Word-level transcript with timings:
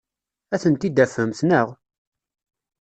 Ad 0.53 0.59
tent-id-tafemt, 0.61 1.39
naɣ? 1.45 1.67